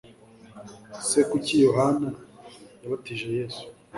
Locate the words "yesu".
3.37-3.63